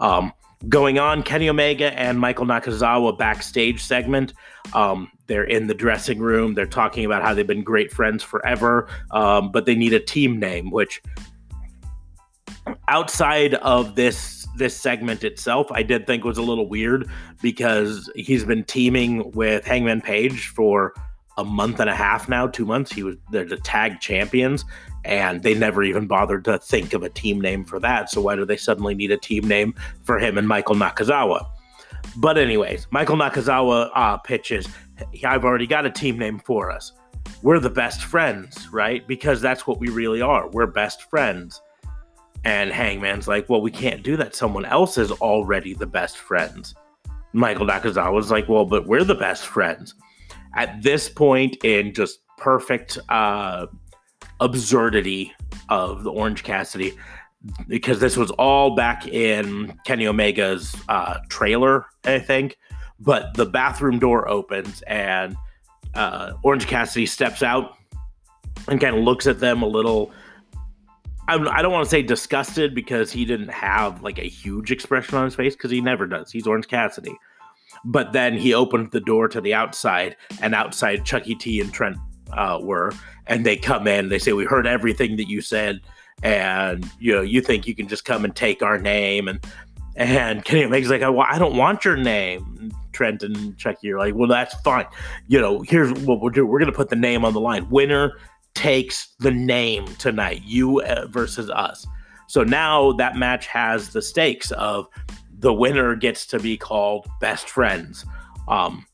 um, 0.00 0.32
going 0.68 0.98
on, 0.98 1.22
Kenny 1.22 1.48
Omega 1.48 1.98
and 1.98 2.18
Michael 2.18 2.46
Nakazawa 2.46 3.16
backstage 3.16 3.80
segment. 3.80 4.34
Um, 4.74 5.10
they're 5.26 5.44
in 5.44 5.66
the 5.66 5.74
dressing 5.74 6.18
room. 6.18 6.54
They're 6.54 6.66
talking 6.66 7.04
about 7.04 7.22
how 7.22 7.34
they've 7.34 7.46
been 7.46 7.62
great 7.62 7.92
friends 7.92 8.22
forever, 8.22 8.88
um, 9.12 9.52
but 9.52 9.66
they 9.66 9.74
need 9.74 9.92
a 9.92 10.00
team 10.00 10.38
name, 10.38 10.70
which 10.70 11.00
outside 12.88 13.54
of 13.54 13.94
this 13.94 14.41
this 14.56 14.76
segment 14.76 15.24
itself, 15.24 15.66
I 15.70 15.82
did 15.82 16.06
think 16.06 16.24
was 16.24 16.38
a 16.38 16.42
little 16.42 16.68
weird 16.68 17.08
because 17.40 18.10
he's 18.14 18.44
been 18.44 18.64
teaming 18.64 19.30
with 19.32 19.64
Hangman 19.64 20.00
Page 20.00 20.48
for 20.48 20.94
a 21.38 21.44
month 21.44 21.80
and 21.80 21.88
a 21.88 21.94
half 21.94 22.28
now, 22.28 22.46
two 22.46 22.66
months. 22.66 22.92
He 22.92 23.02
was 23.02 23.16
they're 23.30 23.44
the 23.44 23.56
tag 23.56 24.00
champions, 24.00 24.64
and 25.04 25.42
they 25.42 25.54
never 25.54 25.82
even 25.82 26.06
bothered 26.06 26.44
to 26.44 26.58
think 26.58 26.92
of 26.92 27.02
a 27.02 27.08
team 27.08 27.40
name 27.40 27.64
for 27.64 27.80
that. 27.80 28.10
So 28.10 28.20
why 28.20 28.36
do 28.36 28.44
they 28.44 28.56
suddenly 28.56 28.94
need 28.94 29.10
a 29.10 29.16
team 29.16 29.48
name 29.48 29.74
for 30.04 30.18
him 30.18 30.36
and 30.38 30.46
Michael 30.46 30.74
Nakazawa? 30.74 31.46
But 32.16 32.36
anyways, 32.36 32.86
Michael 32.90 33.16
Nakazawa 33.16 33.90
uh, 33.94 34.16
pitches. 34.18 34.68
I've 35.24 35.44
already 35.44 35.66
got 35.66 35.86
a 35.86 35.90
team 35.90 36.18
name 36.18 36.38
for 36.38 36.70
us. 36.70 36.92
We're 37.42 37.58
the 37.58 37.70
best 37.70 38.04
friends, 38.04 38.68
right? 38.68 39.06
Because 39.06 39.40
that's 39.40 39.66
what 39.66 39.80
we 39.80 39.88
really 39.88 40.20
are. 40.20 40.48
We're 40.50 40.66
best 40.66 41.08
friends. 41.08 41.60
And 42.44 42.72
Hangman's 42.72 43.28
like, 43.28 43.48
well, 43.48 43.60
we 43.60 43.70
can't 43.70 44.02
do 44.02 44.16
that. 44.16 44.34
Someone 44.34 44.64
else 44.64 44.98
is 44.98 45.12
already 45.12 45.74
the 45.74 45.86
best 45.86 46.16
friends. 46.16 46.74
Michael 47.32 47.66
Nakazawa's 47.66 48.30
like, 48.30 48.48
well, 48.48 48.64
but 48.64 48.86
we're 48.86 49.04
the 49.04 49.14
best 49.14 49.46
friends. 49.46 49.94
At 50.54 50.82
this 50.82 51.08
point 51.08 51.64
in 51.64 51.94
just 51.94 52.20
perfect 52.36 52.98
uh, 53.08 53.66
absurdity 54.40 55.32
of 55.68 56.02
the 56.02 56.10
Orange 56.10 56.42
Cassidy, 56.42 56.92
because 57.68 58.00
this 58.00 58.16
was 58.16 58.30
all 58.32 58.74
back 58.74 59.06
in 59.06 59.78
Kenny 59.86 60.06
Omega's 60.06 60.74
uh, 60.88 61.18
trailer, 61.28 61.86
I 62.04 62.18
think. 62.18 62.58
But 63.00 63.34
the 63.34 63.46
bathroom 63.46 63.98
door 63.98 64.28
opens 64.28 64.82
and 64.82 65.36
uh, 65.94 66.32
Orange 66.42 66.66
Cassidy 66.66 67.06
steps 67.06 67.42
out 67.42 67.76
and 68.68 68.80
kind 68.80 68.96
of 68.96 69.02
looks 69.02 69.26
at 69.26 69.40
them 69.40 69.62
a 69.62 69.66
little 69.66 70.12
I 71.28 71.62
don't 71.62 71.72
want 71.72 71.84
to 71.84 71.90
say 71.90 72.02
disgusted 72.02 72.74
because 72.74 73.12
he 73.12 73.24
didn't 73.24 73.50
have 73.50 74.02
like 74.02 74.18
a 74.18 74.28
huge 74.28 74.72
expression 74.72 75.16
on 75.16 75.24
his 75.24 75.34
face 75.34 75.54
because 75.54 75.70
he 75.70 75.80
never 75.80 76.06
does. 76.06 76.30
He's 76.32 76.46
Orange 76.46 76.68
Cassidy. 76.68 77.16
But 77.84 78.12
then 78.12 78.36
he 78.36 78.52
opened 78.52 78.90
the 78.90 79.00
door 79.00 79.28
to 79.28 79.40
the 79.40 79.54
outside, 79.54 80.16
and 80.40 80.54
outside 80.54 81.04
Chucky 81.04 81.34
T 81.34 81.60
and 81.60 81.72
Trent 81.72 81.96
uh, 82.32 82.58
were, 82.60 82.92
and 83.26 83.46
they 83.46 83.56
come 83.56 83.86
in. 83.86 84.08
They 84.08 84.18
say, 84.18 84.32
"We 84.32 84.44
heard 84.44 84.66
everything 84.66 85.16
that 85.16 85.28
you 85.28 85.40
said, 85.40 85.80
and 86.22 86.88
you 86.98 87.12
know, 87.12 87.22
you 87.22 87.40
think 87.40 87.66
you 87.66 87.74
can 87.74 87.88
just 87.88 88.04
come 88.04 88.24
and 88.24 88.36
take 88.36 88.62
our 88.62 88.78
name." 88.78 89.26
And 89.26 89.40
and 89.96 90.44
Kenny 90.44 90.64
Omega's 90.64 90.90
like, 90.90 91.00
"Well, 91.00 91.26
I 91.26 91.38
don't 91.38 91.56
want 91.56 91.84
your 91.84 91.96
name." 91.96 92.72
Trent 92.92 93.22
and 93.22 93.56
Chucky 93.56 93.90
are 93.90 93.98
like, 93.98 94.14
well, 94.14 94.28
that's 94.28 94.54
fine. 94.56 94.84
You 95.26 95.40
know, 95.40 95.62
here's 95.62 95.92
what 95.92 96.20
we'll 96.20 96.30
do. 96.30 96.46
We're 96.46 96.58
going 96.58 96.70
to 96.70 96.76
put 96.76 96.90
the 96.90 96.96
name 96.96 97.24
on 97.24 97.32
the 97.32 97.40
line. 97.40 97.68
Winner 97.70 98.18
takes 98.54 99.14
the 99.18 99.30
name 99.30 99.86
tonight, 99.96 100.42
you 100.44 100.80
uh, 100.82 101.06
versus 101.08 101.50
us. 101.50 101.86
So 102.28 102.42
now 102.42 102.92
that 102.92 103.16
match 103.16 103.46
has 103.48 103.90
the 103.90 104.02
stakes 104.02 104.50
of 104.52 104.86
the 105.38 105.52
winner 105.52 105.96
gets 105.96 106.26
to 106.26 106.38
be 106.38 106.56
called 106.56 107.06
best 107.20 107.48
friends. 107.48 108.04
Um, 108.48 108.86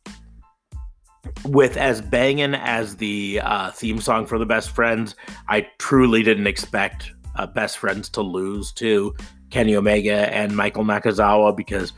with 1.45 1.77
as 1.77 2.01
banging 2.01 2.55
as 2.55 2.97
the 2.97 3.41
uh, 3.43 3.71
theme 3.71 4.01
song 4.01 4.27
for 4.27 4.39
the 4.39 4.47
best 4.47 4.71
friends, 4.71 5.15
I 5.49 5.69
truly 5.79 6.23
didn't 6.23 6.47
expect 6.47 7.13
uh, 7.37 7.47
best 7.47 7.79
friends 7.79 8.09
to 8.11 8.23
lose 8.23 8.73
to 8.73 9.15
Kenny 9.51 9.77
Omega 9.77 10.35
and 10.35 10.57
Michael 10.57 10.85
Nakazawa 10.85 11.57
because 11.57 11.93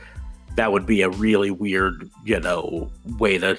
that 0.56 0.72
would 0.72 0.86
be 0.86 1.02
a 1.02 1.10
really 1.10 1.50
weird, 1.50 2.10
you 2.24 2.40
know, 2.40 2.90
way 3.18 3.38
to 3.38 3.58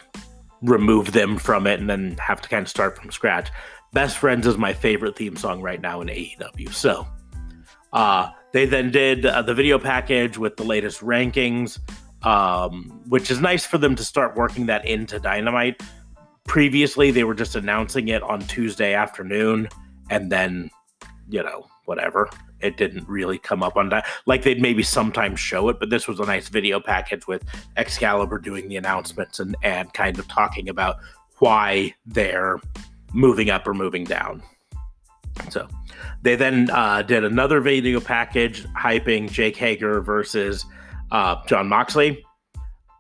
remove 0.62 1.14
them 1.14 1.38
from 1.38 1.66
it 1.66 1.80
and 1.80 1.90
then 1.90 2.18
have 2.18 2.42
to 2.42 2.50
kind 2.50 2.64
of 2.64 2.70
start 2.70 2.98
from 2.98 3.12
scratch. 3.12 3.50
Best 3.94 4.18
Friends 4.18 4.48
is 4.48 4.58
my 4.58 4.74
favorite 4.74 5.18
theme 5.18 5.36
song 5.36 5.62
right 5.62 5.82
now 5.82 6.00
in 6.00 6.08
AEW. 6.08 6.74
So, 6.74 7.06
uh, 7.92 8.30
they 8.54 8.66
then 8.66 8.90
did 8.90 9.26
uh, 9.26 9.42
the 9.42 9.54
video 9.54 9.78
package 9.78 10.38
with 10.38 10.56
the 10.56 10.64
latest 10.64 11.02
rankings, 11.02 11.80
um, 12.26 13.02
which 13.10 13.30
is 13.30 13.42
nice 13.42 13.66
for 13.66 13.78
them 13.78 13.96
to 13.96 14.04
start 14.04 14.38
working 14.38 14.66
that 14.68 14.86
into 14.86 15.20
Dynamite. 15.20 15.82
Previously, 16.46 17.12
they 17.12 17.26
were 17.26 17.34
just 17.34 17.56
announcing 17.56 18.08
it 18.08 18.24
on 18.24 18.40
Tuesday 18.42 18.94
afternoon, 18.94 19.68
and 20.10 20.32
then, 20.32 20.70
you 21.30 21.44
know, 21.44 21.68
whatever. 21.84 22.30
It 22.62 22.78
didn't 22.78 23.10
really 23.10 23.40
come 23.40 23.62
up 23.62 23.76
on 23.76 23.90
that. 23.90 24.06
Like 24.26 24.44
they'd 24.44 24.62
maybe 24.62 24.84
sometimes 24.84 25.40
show 25.42 25.68
it, 25.68 25.80
but 25.80 25.90
this 25.90 26.08
was 26.08 26.22
a 26.22 26.26
nice 26.26 26.48
video 26.48 26.80
package 26.80 27.28
with 27.28 27.44
Excalibur 27.76 28.38
doing 28.38 28.70
the 28.70 28.78
announcements 28.78 29.40
and, 29.40 29.56
and 29.64 29.92
kind 29.94 30.18
of 30.18 30.28
talking 30.30 30.70
about 30.70 30.98
why 31.40 31.94
they're 32.06 32.60
moving 33.14 33.50
up 33.50 33.68
or 33.68 33.74
moving 33.74 34.04
down. 34.04 34.42
So 35.50 35.68
they 36.22 36.36
then 36.36 36.70
uh, 36.72 37.02
did 37.02 37.24
another 37.24 37.62
video 37.62 38.00
package 38.00 38.66
hyping 38.68 39.32
Jake 39.32 39.56
Hager 39.56 40.02
versus 40.02 40.66
uh, 41.12 41.44
Jon 41.48 41.68
Moxley. 41.68 42.24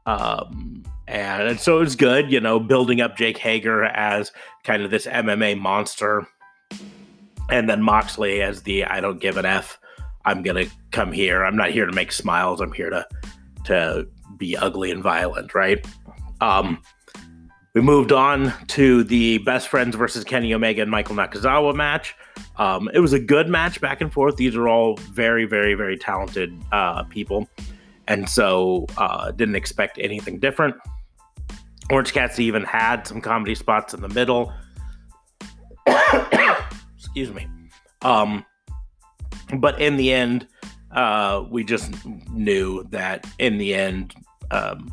Um, 0.05 0.83
and, 1.07 1.49
and 1.49 1.59
so 1.59 1.77
it 1.77 1.81
was 1.81 1.95
good, 1.95 2.31
you 2.31 2.39
know, 2.39 2.59
building 2.59 3.01
up 3.01 3.17
Jake 3.17 3.37
Hager 3.37 3.83
as 3.83 4.31
kind 4.63 4.81
of 4.81 4.91
this 4.91 5.05
MMA 5.05 5.59
monster. 5.59 6.27
And 7.49 7.69
then 7.69 7.81
Moxley 7.81 8.41
as 8.41 8.63
the 8.63 8.85
I 8.85 9.01
don't 9.01 9.19
give 9.19 9.37
an 9.37 9.45
F. 9.45 9.77
I'm 10.23 10.41
gonna 10.41 10.65
come 10.91 11.11
here. 11.11 11.43
I'm 11.43 11.57
not 11.57 11.71
here 11.71 11.85
to 11.85 11.91
make 11.91 12.11
smiles. 12.11 12.61
I'm 12.61 12.71
here 12.71 12.89
to 12.89 13.05
to 13.65 14.07
be 14.37 14.55
ugly 14.55 14.91
and 14.91 15.03
violent, 15.03 15.53
right? 15.53 15.85
Um, 16.39 16.81
we 17.73 17.81
moved 17.81 18.11
on 18.11 18.53
to 18.67 19.03
the 19.05 19.37
best 19.39 19.69
friends 19.69 19.95
versus 19.95 20.23
Kenny 20.23 20.53
Omega 20.53 20.81
and 20.81 20.91
Michael 20.91 21.15
Nakazawa 21.15 21.73
match. 21.73 22.15
Um, 22.57 22.89
it 22.93 22.99
was 22.99 23.13
a 23.13 23.19
good 23.19 23.47
match 23.47 23.79
back 23.79 24.01
and 24.01 24.11
forth. 24.11 24.35
These 24.35 24.55
are 24.55 24.67
all 24.67 24.97
very, 24.97 25.45
very, 25.45 25.73
very 25.73 25.97
talented 25.97 26.53
uh, 26.73 27.03
people. 27.03 27.47
And 28.07 28.27
so 28.27 28.87
uh, 28.97 29.31
didn't 29.31 29.55
expect 29.55 29.97
anything 29.99 30.39
different. 30.39 30.75
Orange 31.89 32.11
Cats 32.11 32.39
even 32.39 32.63
had 32.63 33.07
some 33.07 33.21
comedy 33.21 33.55
spots 33.55 33.93
in 33.93 34.01
the 34.01 34.09
middle. 34.09 34.53
Excuse 36.97 37.31
me. 37.31 37.47
Um, 38.01 38.45
but 39.59 39.79
in 39.79 39.95
the 39.95 40.11
end, 40.11 40.45
uh, 40.91 41.45
we 41.49 41.63
just 41.63 41.93
knew 42.31 42.83
that 42.89 43.25
in 43.39 43.57
the 43.57 43.73
end, 43.73 44.13
um, 44.51 44.91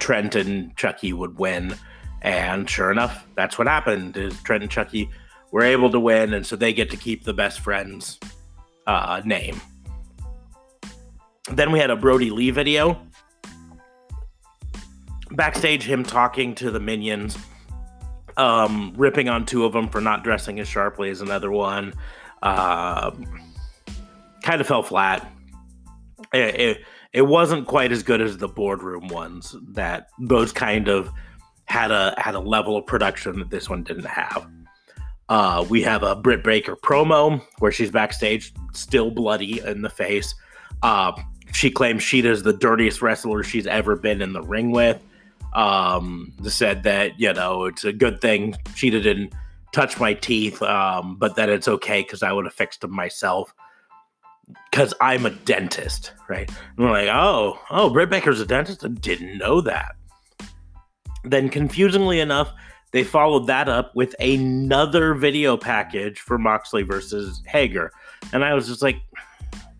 Trent 0.00 0.34
and 0.34 0.76
Chucky 0.76 1.12
would 1.12 1.38
win. 1.38 1.76
And 2.22 2.68
sure 2.68 2.90
enough, 2.90 3.26
that's 3.34 3.58
what 3.58 3.66
happened. 3.66 4.14
Trent 4.42 4.62
and 4.62 4.70
Chucky 4.70 5.10
were 5.52 5.62
able 5.62 5.90
to 5.90 6.00
win, 6.00 6.34
and 6.34 6.44
so 6.44 6.56
they 6.56 6.72
get 6.72 6.90
to 6.90 6.96
keep 6.96 7.24
the 7.24 7.34
best 7.34 7.60
friends 7.60 8.18
uh, 8.86 9.22
name. 9.24 9.60
Then 11.52 11.70
we 11.70 11.78
had 11.78 11.90
a 11.90 11.96
Brodie 11.96 12.30
Lee 12.30 12.50
video. 12.50 13.00
Backstage, 15.30 15.84
him 15.84 16.02
talking 16.02 16.54
to 16.56 16.70
the 16.70 16.80
minions, 16.80 17.36
um, 18.36 18.92
ripping 18.96 19.28
on 19.28 19.44
two 19.44 19.64
of 19.64 19.72
them 19.72 19.88
for 19.88 20.00
not 20.00 20.24
dressing 20.24 20.58
as 20.60 20.68
sharply 20.68 21.10
as 21.10 21.20
another 21.20 21.50
one. 21.50 21.94
Uh, 22.42 23.12
kind 24.42 24.60
of 24.60 24.66
fell 24.66 24.82
flat. 24.82 25.30
It, 26.32 26.60
it, 26.60 26.84
it 27.12 27.22
wasn't 27.22 27.66
quite 27.66 27.92
as 27.92 28.02
good 28.02 28.20
as 28.20 28.38
the 28.38 28.48
boardroom 28.48 29.08
ones. 29.08 29.54
That 29.70 30.08
those 30.18 30.52
kind 30.52 30.88
of 30.88 31.10
had 31.66 31.90
a 31.90 32.14
had 32.16 32.34
a 32.34 32.40
level 32.40 32.76
of 32.76 32.86
production 32.86 33.38
that 33.38 33.50
this 33.50 33.68
one 33.68 33.82
didn't 33.82 34.06
have. 34.06 34.46
Uh, 35.28 35.64
we 35.68 35.82
have 35.82 36.02
a 36.02 36.14
Britt 36.14 36.44
Baker 36.44 36.76
promo 36.76 37.42
where 37.58 37.72
she's 37.72 37.90
backstage, 37.90 38.52
still 38.72 39.10
bloody 39.10 39.60
in 39.60 39.82
the 39.82 39.90
face. 39.90 40.34
Uh, 40.82 41.12
she 41.52 41.70
claims 41.70 42.02
she 42.02 42.22
Shida's 42.22 42.42
the 42.42 42.52
dirtiest 42.52 43.02
wrestler 43.02 43.42
she's 43.42 43.66
ever 43.66 43.96
been 43.96 44.22
in 44.22 44.32
the 44.32 44.42
ring 44.42 44.70
with. 44.70 45.02
Um, 45.54 46.32
said 46.44 46.82
that 46.82 47.18
you 47.18 47.32
know 47.32 47.64
it's 47.64 47.84
a 47.84 47.92
good 47.92 48.20
thing 48.20 48.52
Shida 48.74 49.02
didn't 49.02 49.32
touch 49.72 49.98
my 49.98 50.14
teeth, 50.14 50.62
um, 50.62 51.16
but 51.16 51.36
that 51.36 51.48
it's 51.48 51.68
okay 51.68 52.02
because 52.02 52.22
I 52.22 52.32
would 52.32 52.44
have 52.44 52.54
fixed 52.54 52.82
them 52.82 52.92
myself 52.92 53.52
because 54.70 54.94
I'm 55.00 55.26
a 55.26 55.30
dentist, 55.30 56.12
right? 56.28 56.48
And 56.48 56.86
we're 56.86 56.92
like, 56.92 57.08
oh, 57.08 57.58
oh, 57.70 57.90
Britt 57.90 58.10
Baker's 58.10 58.40
a 58.40 58.46
dentist. 58.46 58.84
I 58.84 58.88
didn't 58.88 59.38
know 59.38 59.60
that. 59.62 59.96
Then, 61.26 61.48
confusingly 61.48 62.20
enough, 62.20 62.52
they 62.92 63.04
followed 63.04 63.46
that 63.48 63.68
up 63.68 63.94
with 63.94 64.14
another 64.20 65.14
video 65.14 65.56
package 65.56 66.20
for 66.20 66.38
Moxley 66.38 66.82
versus 66.82 67.42
Hager. 67.46 67.90
And 68.32 68.44
I 68.44 68.54
was 68.54 68.68
just 68.68 68.80
like, 68.80 68.96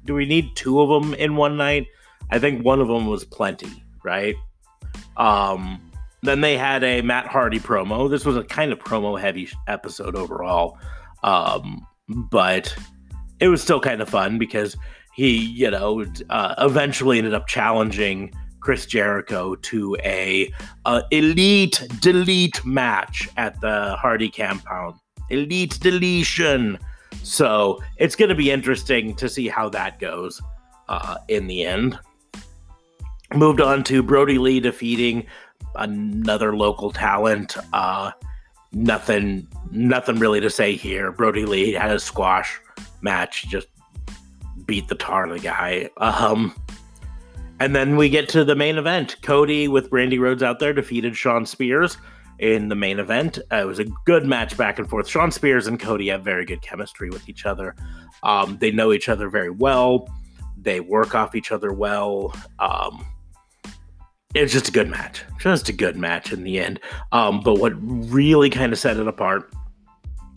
do 0.05 0.15
we 0.15 0.27
need 0.27 0.55
two 0.57 0.81
of 0.81 0.89
them 0.89 1.15
in 1.15 1.37
one 1.37 1.57
night? 1.57 1.87
I 2.31 2.39
think 2.39 2.65
one 2.65 2.81
of 2.81 2.89
them 2.89 3.07
was 3.07 3.25
plenty, 3.25 3.83
right? 4.05 4.35
Um, 5.17 5.81
then 6.23 6.41
they 6.41 6.57
had 6.57 6.83
a 6.83 7.03
Matt 7.03 7.27
Hardy 7.27 7.61
promo. 7.61 8.11
This 8.11 8.25
was 8.25 8.37
a 8.37 8.45
kind 8.45 8.73
of 8.73 8.79
promo 8.81 9.19
heavy 9.19 9.49
episode 9.69 10.17
overall. 10.17 10.79
Um, 11.23 11.87
but 12.09 12.77
it 13.41 13.49
was 13.49 13.63
still 13.63 13.81
kind 13.81 14.01
of 14.01 14.09
fun 14.09 14.39
because 14.39 14.77
he, 15.15 15.39
you 15.39 15.71
know, 15.71 16.05
uh, 16.31 16.55
eventually 16.59 17.19
ended 17.19 17.35
up 17.35 17.47
challenging 17.47 18.33
Chris 18.67 18.85
Jericho 18.85 19.55
to 19.55 19.97
a, 20.03 20.53
a 20.87 21.01
elite 21.13 21.87
delete 22.01 22.65
match 22.67 23.29
at 23.37 23.61
the 23.61 23.95
Hardy 23.95 24.29
compound. 24.29 24.97
Elite 25.31 25.79
deletion. 25.79 26.77
So 27.23 27.81
it's 27.99 28.17
going 28.17 28.29
to 28.29 28.35
be 28.35 28.51
interesting 28.51 29.15
to 29.15 29.29
see 29.29 29.47
how 29.47 29.69
that 29.69 30.01
goes 30.01 30.43
uh, 30.89 31.15
in 31.29 31.47
the 31.47 31.65
end. 31.65 31.97
Moved 33.33 33.61
on 33.61 33.85
to 33.85 34.03
Brodie 34.03 34.39
Lee 34.39 34.59
defeating 34.59 35.27
another 35.77 36.57
local 36.57 36.91
talent. 36.91 37.57
Uh, 37.73 38.11
nothing, 38.73 39.47
nothing 39.71 40.19
really 40.19 40.41
to 40.41 40.51
say 40.51 40.75
here. 40.75 41.13
Brodie 41.13 41.45
Lee 41.45 41.71
had 41.71 41.93
a 41.93 42.01
squash 42.01 42.61
match, 43.01 43.47
just 43.47 43.69
beat 44.65 44.89
the 44.89 44.97
tar 44.97 45.23
out 45.23 45.31
of 45.31 45.41
the 45.41 45.45
guy. 45.45 45.89
Um, 45.99 46.53
and 47.61 47.75
then 47.75 47.97
we 47.97 48.09
get 48.09 48.29
to 48.31 48.45
the 48.45 48.55
main 48.55 48.77
event. 48.77 49.17
Cody 49.23 49.69
with 49.69 49.91
Brandi 49.91 50.19
Rhodes 50.19 50.43
out 50.43 50.59
there 50.59 50.73
defeated 50.73 51.17
Shawn 51.17 51.47
Spears 51.47 51.99
in 52.39 52.69
the 52.69 52.75
main 52.75 52.99
event. 52.99 53.39
Uh, 53.51 53.57
it 53.57 53.67
was 53.67 53.79
a 53.79 53.85
good 54.05 54.27
match 54.27 54.57
back 54.57 54.79
and 54.79 54.89
forth. 54.89 55.09
Shawn 55.09 55.31
Spears 55.31 55.67
and 55.67 55.81
Cody 55.81 56.09
have 56.09 56.23
very 56.23 56.45
good 56.45 56.61
chemistry 56.61 57.09
with 57.09 57.29
each 57.29 57.47
other. 57.47 57.75
Um, 58.23 58.59
they 58.59 58.71
know 58.71 58.93
each 58.93 59.09
other 59.09 59.29
very 59.31 59.51
well. 59.51 60.09
They 60.61 60.81
work 60.81 61.15
off 61.15 61.35
each 61.35 61.53
other 61.53 61.73
well. 61.73 62.35
Um, 62.59 63.07
it's 64.35 64.53
just 64.53 64.69
a 64.69 64.73
good 64.73 64.89
match. 64.89 65.25
Just 65.39 65.69
a 65.71 65.73
good 65.73 65.97
match 65.97 66.33
in 66.33 66.45
the 66.45 66.59
end. 66.59 66.81
Um, 67.13 67.41
but 67.41 67.59
what 67.59 67.73
really 67.79 68.51
kind 68.51 68.73
of 68.73 68.79
set 68.79 68.99
it 68.99 69.09
apart, 69.09 69.51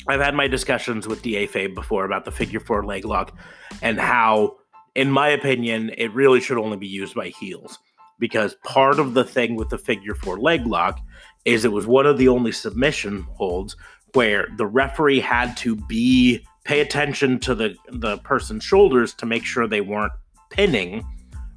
I've 0.08 0.22
had 0.22 0.36
my 0.36 0.48
discussions 0.48 1.08
with 1.08 1.22
DA 1.22 1.48
Fabe 1.48 1.76
before 1.76 2.06
about 2.06 2.24
the 2.24 2.32
figure 2.32 2.62
four 2.62 2.86
leg 2.86 3.04
lock 3.04 3.38
and 3.82 4.00
how 4.00 4.56
in 4.96 5.12
my 5.12 5.30
opinion, 5.30 5.92
it 5.98 6.14
really 6.14 6.42
should 6.42 6.58
only 6.58 6.78
be 6.78 6.88
used 6.88 7.16
by 7.16 7.30
heels 7.30 7.80
because 8.20 8.56
part 8.64 9.00
of 9.00 9.14
the 9.14 9.24
thing 9.24 9.56
with 9.56 9.70
the 9.70 9.78
figure 9.78 10.14
four 10.14 10.38
leg 10.38 10.66
lock 10.68 11.00
is 11.46 11.66
it 11.66 11.72
was 11.72 11.88
one 11.88 12.06
of 12.06 12.18
the 12.18 12.28
only 12.28 12.52
submission 12.52 13.26
holds 13.34 13.76
where 14.14 14.48
the 14.58 14.66
referee 14.66 15.20
had 15.20 15.56
to 15.58 15.76
be 15.76 16.46
pay 16.66 16.82
attention 16.82 17.40
to 17.40 17.56
the 17.56 17.76
the 17.90 18.18
person's 18.20 18.64
shoulders 18.64 19.14
to 19.14 19.26
make 19.26 19.46
sure 19.46 19.68
they 19.68 19.82
weren't 19.82 20.14
pinning, 20.50 21.06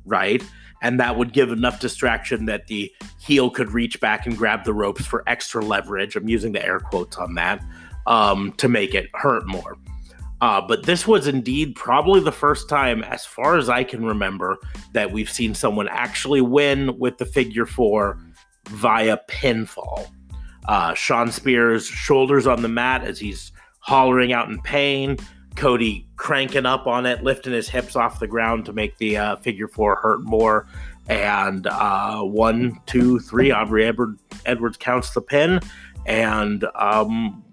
right? 0.04 0.42
And 0.82 0.98
that 0.98 1.16
would 1.16 1.32
give 1.32 1.52
enough 1.52 1.80
distraction 1.80 2.46
that 2.46 2.66
the 2.66 2.92
heel 3.20 3.50
could 3.50 3.70
reach 3.72 4.00
back 4.00 4.26
and 4.26 4.36
grab 4.36 4.64
the 4.64 4.74
ropes 4.74 5.06
for 5.06 5.22
extra 5.28 5.64
leverage. 5.64 6.16
I'm 6.16 6.28
using 6.28 6.52
the 6.52 6.64
air 6.64 6.80
quotes 6.80 7.16
on 7.18 7.34
that 7.36 7.62
um, 8.06 8.52
to 8.54 8.68
make 8.68 8.94
it 8.94 9.08
hurt 9.14 9.46
more. 9.46 9.76
Uh, 10.42 10.60
but 10.60 10.82
this 10.82 11.06
was 11.06 11.28
indeed 11.28 11.76
probably 11.76 12.18
the 12.18 12.32
first 12.32 12.68
time, 12.68 13.04
as 13.04 13.24
far 13.24 13.56
as 13.56 13.68
I 13.68 13.84
can 13.84 14.04
remember, 14.04 14.58
that 14.92 15.12
we've 15.12 15.30
seen 15.30 15.54
someone 15.54 15.86
actually 15.86 16.40
win 16.40 16.98
with 16.98 17.16
the 17.18 17.24
figure 17.24 17.64
four 17.64 18.18
via 18.68 19.18
pinfall. 19.28 20.08
Uh, 20.66 20.94
Shawn 20.94 21.30
Spears 21.30 21.86
shoulders 21.86 22.48
on 22.48 22.60
the 22.60 22.68
mat 22.68 23.04
as 23.04 23.20
he's 23.20 23.52
hollering 23.78 24.32
out 24.32 24.48
in 24.48 24.60
pain. 24.62 25.16
Cody 25.54 26.08
cranking 26.16 26.66
up 26.66 26.88
on 26.88 27.06
it, 27.06 27.22
lifting 27.22 27.52
his 27.52 27.68
hips 27.68 27.94
off 27.94 28.18
the 28.18 28.26
ground 28.26 28.66
to 28.66 28.72
make 28.72 28.98
the 28.98 29.16
uh, 29.16 29.36
figure 29.36 29.68
four 29.68 29.94
hurt 29.94 30.24
more. 30.24 30.66
And 31.08 31.68
uh, 31.68 32.20
one, 32.20 32.80
two, 32.86 33.20
three. 33.20 33.52
Aubrey 33.52 33.84
Edward, 33.84 34.18
Edwards 34.44 34.76
counts 34.76 35.10
the 35.10 35.20
pin, 35.20 35.60
and 36.04 36.64
um, 36.74 37.44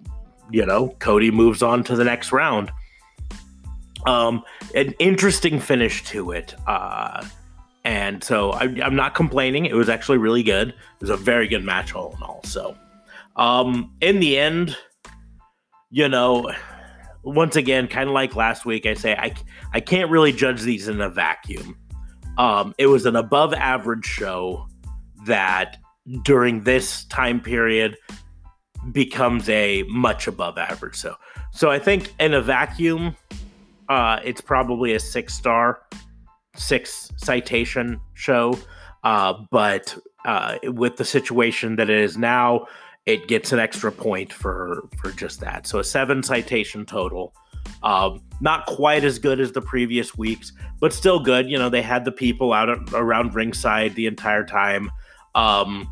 you 0.50 0.66
know 0.66 0.96
Cody 0.98 1.30
moves 1.30 1.62
on 1.62 1.84
to 1.84 1.96
the 1.96 2.04
next 2.04 2.32
round. 2.32 2.72
Um, 4.06 4.44
an 4.76 4.94
interesting 5.00 5.60
finish 5.60 6.04
to 6.06 6.32
it. 6.32 6.56
Uh, 6.68 7.26
and 7.84 8.24
so 8.24 8.52
I, 8.52 8.66
am 8.66 8.96
not 8.96 9.16
complaining. 9.16 9.66
It 9.66 9.76
was 9.76 9.90
actually 9.90 10.18
really 10.18 10.44
good. 10.44 10.70
It 10.70 10.76
was 11.02 11.10
a 11.10 11.18
very 11.18 11.48
good 11.48 11.64
match 11.64 11.96
all 11.96 12.16
in 12.16 12.24
all. 12.24 12.42
So, 12.44 12.78
um, 13.36 13.94
in 14.02 14.20
the 14.20 14.38
end, 14.38 14.78
you 15.90 16.08
know, 16.10 16.52
once 17.24 17.56
again, 17.56 17.88
kind 17.88 18.10
of 18.10 18.14
like 18.14 18.36
last 18.36 18.66
week, 18.66 18.86
I 18.86 18.94
say 18.94 19.16
I 19.16 19.34
I 19.74 19.80
can't 19.80 20.10
really 20.12 20.32
judge 20.32 20.62
these 20.62 20.88
in 20.88 21.02
a 21.02 21.10
vacuum. 21.10 21.78
Um, 22.38 22.74
it 22.78 22.88
was 22.88 23.06
an 23.06 23.16
above 23.16 23.54
average 23.54 24.06
show 24.06 24.68
that 25.26 25.78
during 26.24 26.64
this 26.64 27.06
time 27.06 27.42
period 27.42 27.98
becomes 28.92 29.50
a 29.50 29.84
much 29.84 30.28
above 30.28 30.58
average. 30.58 30.96
So, 30.96 31.16
so 31.52 31.70
I 31.70 31.80
think 31.80 32.14
in 32.20 32.34
a 32.34 32.42
vacuum, 32.42 33.16
uh, 33.90 34.20
it's 34.24 34.42
probably 34.42 34.94
a 34.94 35.00
six 35.00 35.34
star, 35.34 35.82
six 36.56 37.12
citation 37.18 38.00
show. 38.14 38.58
Uh, 39.04 39.34
but 39.52 39.98
uh, 40.26 40.58
with 40.64 40.98
the 40.98 41.06
situation 41.06 41.76
that 41.78 41.90
it 41.90 42.00
is 42.00 42.18
now, 42.18 42.68
it 43.06 43.28
gets 43.28 43.52
an 43.52 43.60
extra 43.60 43.92
point 43.92 44.32
for 44.32 44.88
for 45.02 45.12
just 45.12 45.40
that. 45.40 45.66
So 45.66 45.80
a 45.80 45.84
seven 45.84 46.22
citation 46.22 46.86
total. 46.86 47.34
Um, 47.84 48.22
not 48.42 48.66
quite 48.66 49.04
as 49.04 49.20
good 49.20 49.40
as 49.40 49.52
the 49.52 49.62
previous 49.62 50.18
weeks, 50.18 50.52
but 50.80 50.94
still 50.94 51.20
good. 51.20 51.50
You 51.50 51.58
know, 51.58 51.70
they 51.70 51.82
had 51.82 52.06
the 52.06 52.12
people 52.12 52.54
out 52.54 52.70
around 52.94 53.36
ringside 53.36 53.96
the 53.96 54.06
entire 54.06 54.46
time. 54.46 54.92
Um, 55.36 55.88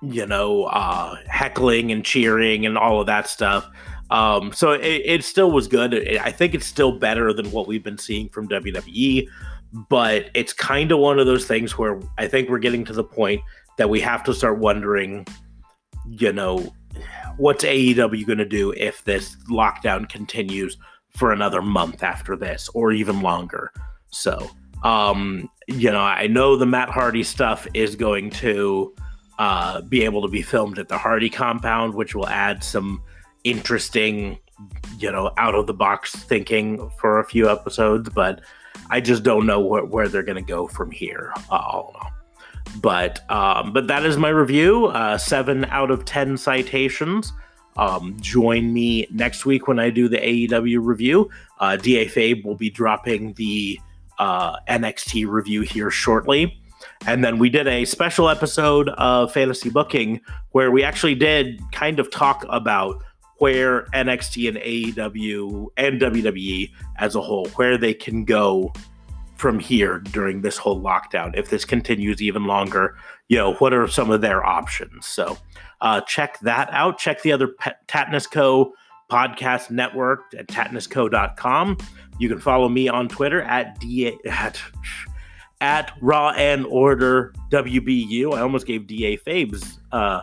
you 0.00 0.26
know, 0.26 0.64
uh, 0.64 1.16
heckling 1.26 1.92
and 1.92 2.04
cheering 2.04 2.66
and 2.66 2.76
all 2.76 3.00
of 3.00 3.06
that 3.06 3.28
stuff. 3.28 3.68
Um, 4.12 4.52
so 4.52 4.72
it, 4.72 5.02
it, 5.06 5.24
still 5.24 5.50
was 5.50 5.66
good. 5.66 6.18
I 6.18 6.30
think 6.30 6.54
it's 6.54 6.66
still 6.66 6.92
better 6.92 7.32
than 7.32 7.50
what 7.50 7.66
we've 7.66 7.82
been 7.82 7.96
seeing 7.96 8.28
from 8.28 8.46
WWE, 8.46 9.26
but 9.88 10.28
it's 10.34 10.52
kind 10.52 10.92
of 10.92 10.98
one 10.98 11.18
of 11.18 11.24
those 11.24 11.46
things 11.46 11.78
where 11.78 11.98
I 12.18 12.28
think 12.28 12.50
we're 12.50 12.58
getting 12.58 12.84
to 12.84 12.92
the 12.92 13.02
point 13.02 13.40
that 13.78 13.88
we 13.88 14.00
have 14.00 14.22
to 14.24 14.34
start 14.34 14.58
wondering, 14.58 15.26
you 16.06 16.30
know, 16.30 16.74
what's 17.38 17.64
AEW 17.64 18.26
going 18.26 18.36
to 18.36 18.44
do 18.44 18.72
if 18.72 19.02
this 19.04 19.34
lockdown 19.50 20.06
continues 20.10 20.76
for 21.08 21.32
another 21.32 21.62
month 21.62 22.02
after 22.02 22.36
this 22.36 22.68
or 22.74 22.92
even 22.92 23.22
longer? 23.22 23.72
So, 24.10 24.50
um, 24.82 25.48
you 25.68 25.90
know, 25.90 26.02
I 26.02 26.26
know 26.26 26.56
the 26.56 26.66
Matt 26.66 26.90
Hardy 26.90 27.22
stuff 27.22 27.66
is 27.72 27.96
going 27.96 28.28
to 28.28 28.94
uh, 29.38 29.80
be 29.80 30.04
able 30.04 30.20
to 30.20 30.28
be 30.28 30.42
filmed 30.42 30.78
at 30.78 30.88
the 30.88 30.98
Hardy 30.98 31.30
compound, 31.30 31.94
which 31.94 32.14
will 32.14 32.28
add 32.28 32.62
some 32.62 33.02
interesting, 33.44 34.38
you 34.98 35.10
know, 35.10 35.32
out 35.38 35.54
of 35.54 35.66
the 35.66 35.74
box 35.74 36.14
thinking 36.14 36.90
for 36.98 37.18
a 37.18 37.24
few 37.24 37.50
episodes, 37.50 38.08
but 38.10 38.40
I 38.90 39.00
just 39.00 39.22
don't 39.22 39.46
know 39.46 39.60
where, 39.60 39.84
where 39.84 40.08
they're 40.08 40.22
going 40.22 40.36
to 40.36 40.42
go 40.42 40.66
from 40.66 40.90
here. 40.90 41.32
Uh, 41.50 41.82
but 42.80 43.28
um, 43.30 43.72
but 43.72 43.86
that 43.88 44.04
is 44.04 44.16
my 44.16 44.28
review. 44.28 44.86
Uh, 44.86 45.18
seven 45.18 45.64
out 45.66 45.90
of 45.90 46.04
ten 46.04 46.36
citations. 46.36 47.32
Um, 47.76 48.16
join 48.20 48.72
me 48.72 49.06
next 49.10 49.46
week 49.46 49.66
when 49.66 49.78
I 49.78 49.90
do 49.90 50.08
the 50.08 50.18
AEW 50.18 50.78
review. 50.82 51.30
Uh, 51.58 51.76
Da 51.76 52.06
Fabe 52.06 52.44
will 52.44 52.54
be 52.54 52.70
dropping 52.70 53.32
the 53.34 53.80
uh, 54.18 54.58
NXT 54.68 55.26
review 55.26 55.62
here 55.62 55.90
shortly. 55.90 56.58
And 57.06 57.24
then 57.24 57.38
we 57.38 57.48
did 57.48 57.66
a 57.66 57.84
special 57.84 58.28
episode 58.28 58.88
of 58.90 59.32
Fantasy 59.32 59.70
Booking 59.70 60.20
where 60.50 60.70
we 60.70 60.84
actually 60.84 61.14
did 61.14 61.60
kind 61.72 61.98
of 61.98 62.10
talk 62.10 62.44
about 62.48 63.02
where 63.42 63.86
NXT 63.86 64.50
and 64.50 64.56
AEW 64.58 65.66
and 65.76 66.00
WWE 66.00 66.70
as 66.98 67.16
a 67.16 67.20
whole, 67.20 67.48
where 67.56 67.76
they 67.76 67.92
can 67.92 68.24
go 68.24 68.72
from 69.34 69.58
here 69.58 69.98
during 69.98 70.42
this 70.42 70.56
whole 70.56 70.80
lockdown. 70.80 71.36
If 71.36 71.50
this 71.50 71.64
continues 71.64 72.22
even 72.22 72.44
longer, 72.44 72.96
you 73.26 73.36
know, 73.36 73.54
what 73.54 73.74
are 73.74 73.88
some 73.88 74.12
of 74.12 74.20
their 74.20 74.46
options? 74.46 75.06
So 75.06 75.36
uh, 75.80 76.02
check 76.02 76.38
that 76.42 76.68
out. 76.70 76.98
Check 76.98 77.22
the 77.22 77.32
other 77.32 77.56
Tatnus 77.88 78.30
Co 78.30 78.74
podcast 79.10 79.72
network 79.72 80.20
at 80.38 80.46
tatnusco.com. 80.46 81.78
You 82.20 82.28
can 82.28 82.38
follow 82.38 82.68
me 82.68 82.88
on 82.88 83.08
Twitter 83.08 83.42
at 83.42 83.76
D 83.80 84.16
at 84.24 84.62
at 85.60 85.90
Raw 86.00 86.30
and 86.30 86.64
Order 86.66 87.34
WBU. 87.50 88.34
I 88.34 88.40
almost 88.40 88.68
gave 88.68 88.86
DA 88.86 89.16
Fabes 89.16 89.78
uh, 89.90 90.20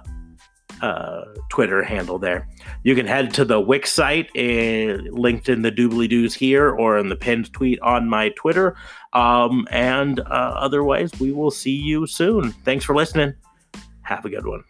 uh, 0.81 1.21
Twitter 1.49 1.83
handle 1.83 2.19
there. 2.19 2.47
You 2.83 2.95
can 2.95 3.05
head 3.05 3.33
to 3.35 3.45
the 3.45 3.59
Wix 3.59 3.91
site, 3.91 4.27
uh, 4.37 5.01
linked 5.11 5.49
in 5.49 5.61
the 5.61 5.71
doobly 5.71 6.09
doos 6.09 6.33
here 6.33 6.69
or 6.69 6.97
in 6.97 7.09
the 7.09 7.15
pinned 7.15 7.51
tweet 7.53 7.79
on 7.81 8.07
my 8.07 8.29
Twitter. 8.29 8.75
Um, 9.13 9.67
and 9.71 10.19
uh, 10.19 10.23
otherwise, 10.55 11.11
we 11.19 11.31
will 11.31 11.51
see 11.51 11.75
you 11.75 12.07
soon. 12.07 12.51
Thanks 12.63 12.85
for 12.85 12.95
listening. 12.95 13.33
Have 14.01 14.25
a 14.25 14.29
good 14.29 14.45
one. 14.45 14.63